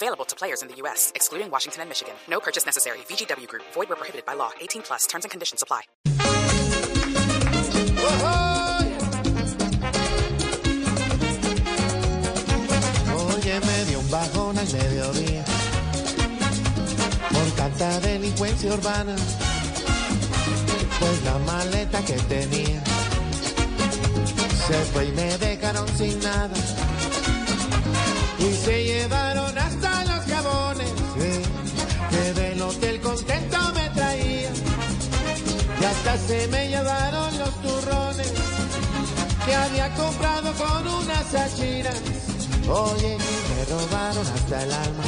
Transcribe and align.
Available 0.00 0.26
to 0.26 0.36
players 0.36 0.62
in 0.62 0.68
the 0.68 0.76
U.S., 0.82 1.10
excluding 1.16 1.50
Washington 1.50 1.80
and 1.82 1.88
Michigan. 1.90 2.14
No 2.30 2.38
purchase 2.38 2.64
necessary. 2.64 2.98
VGW 3.10 3.48
Group. 3.48 3.64
Void 3.74 3.88
where 3.88 3.96
prohibited 3.96 4.24
by 4.24 4.34
law. 4.34 4.52
18 4.60 4.82
plus. 4.82 5.06
Terms 5.08 5.24
and 5.24 5.30
conditions 5.32 5.60
apply. 5.60 5.82
Oye, 13.10 13.60
me 13.66 13.84
dio 13.86 13.98
un 13.98 14.08
bajón 14.08 14.56
al 14.56 14.68
mediodía 14.72 15.44
por 17.32 17.50
tanta 17.56 17.98
delincuencia 17.98 18.74
urbana. 18.74 19.16
Pues 21.00 21.24
la 21.24 21.38
maleta 21.38 22.04
que 22.04 22.14
tenía 22.34 22.84
se 24.68 24.78
fue 24.92 25.06
y 25.06 25.12
me 25.12 25.36
dejaron 25.38 25.88
sin 25.96 26.20
nada. 26.20 26.54
Hasta 35.98 36.18
se 36.28 36.46
me 36.48 36.68
llevaron 36.68 37.38
los 37.38 37.54
turrones 37.60 38.32
que 39.44 39.54
había 39.54 39.92
comprado 39.94 40.52
con 40.54 40.86
unas 40.86 41.34
achiras. 41.34 41.96
Oye, 42.68 43.16
me 43.18 43.64
robaron 43.64 44.26
hasta 44.26 44.62
el 44.62 44.72
alma. 44.72 45.04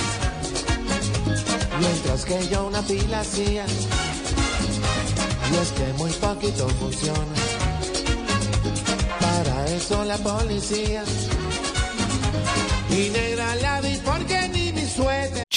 Mientras 1.79 2.25
que 2.25 2.49
yo 2.49 2.67
una 2.67 2.83
pila 2.83 3.21
hacía. 3.21 3.67
Y 5.53 5.57
es 5.57 5.73
que 5.73 5.93
muy 5.95 6.11
poquito 6.13 6.69
funciona. 6.81 7.35
Para 9.21 9.67
eso 9.67 10.05
la 10.05 10.17
policía. 10.19 11.05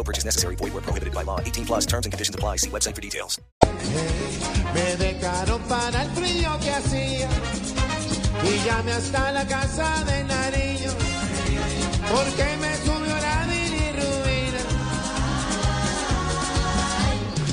No 0.00 0.04
purchase 0.04 0.24
necessary. 0.24 0.56
Void 0.56 0.72
where 0.72 0.82
prohibited 0.82 1.12
by 1.12 1.24
law. 1.24 1.40
18 1.40 1.66
plus 1.66 1.84
terms 1.84 2.06
and 2.06 2.12
conditions 2.12 2.34
apply. 2.34 2.56
See 2.56 2.70
website 2.70 2.94
for 2.94 3.02
details. 3.02 3.38
Me 4.74 4.96
dejaron 4.96 5.60
para 5.68 6.02
el 6.04 6.10
frío 6.12 6.58
que 6.62 6.70
hacía 6.70 7.28
y 8.48 8.64
llamé 8.64 8.92
hasta 8.92 9.32
la 9.32 9.46
casa 9.46 10.02
de 10.06 10.24
Nariño 10.24 10.92
porque 12.14 12.46
me 12.62 12.72
subió 12.86 13.14
la 13.28 13.46
bilirrubina. 13.50 14.62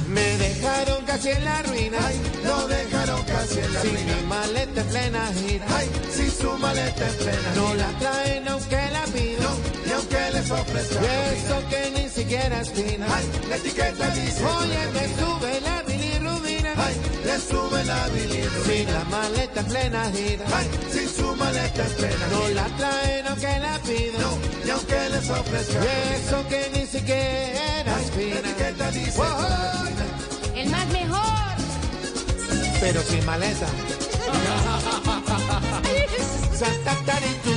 Me 0.08 0.38
dejaron 0.38 1.06
casi 1.06 1.30
en 1.32 1.44
la 1.44 1.64
ruina, 1.64 2.00
lo 2.46 2.68
dejaron 2.70 3.24
casi 3.24 3.60
en 3.60 3.74
la 3.74 3.82
sin 3.82 4.06
mi 4.06 4.22
maleta 4.26 4.82
en 4.82 4.88
plena 4.88 5.32
gira, 5.34 5.66
sin 6.16 6.32
su 6.32 6.52
maleta 6.60 7.10
en 7.10 7.16
plena 7.16 7.50
no 7.56 7.74
la 7.76 7.90
traen 8.00 8.48
aunque 8.48 8.82
la 8.94 9.04
pido, 9.06 9.50
y 9.86 9.92
aunque 9.92 10.32
les 10.32 10.50
ofrezca 10.50 11.02
y 11.02 11.36
eso 11.36 11.70
que 11.70 11.92
ni 11.92 11.97
es 12.54 12.70
fina, 12.72 13.08
la 13.50 13.56
etiqueta 13.56 14.10
dice, 14.10 14.44
oye 14.46 14.88
me 14.94 15.06
sube 15.20 15.62
la 15.62 15.84
bilirrubina, 15.84 16.74
le 17.26 17.40
sube 17.40 17.84
la 17.84 18.08
bilirrubina, 18.10 18.66
sin 18.66 18.94
la 18.94 19.04
maleta 19.06 19.60
en 19.60 19.66
plena 19.68 20.12
gira, 20.12 20.46
sin 20.92 21.10
su 21.10 21.36
maleta 21.36 21.84
en 21.86 21.94
plena 21.94 22.28
no 22.32 22.48
la 22.50 22.66
traen 22.78 23.28
aunque 23.28 23.60
la 23.60 23.80
pido, 23.80 24.38
y 24.66 24.70
aunque 24.70 25.10
les 25.10 25.30
ofrezca. 25.30 25.80
Y 25.84 26.16
eso 26.16 26.48
que 26.48 26.72
ni 26.74 26.86
siquiera 26.86 28.02
es 28.02 28.12
fina, 28.12 28.42
la 28.42 28.50
etiqueta 28.50 28.92
dice, 28.92 29.22
El 30.56 30.70
más 30.70 30.88
mejor. 30.88 31.56
pero 32.80 33.02
sin 33.04 33.26
maleta. 33.26 33.68
Santa. 36.58 36.98
Camilo 37.08 37.57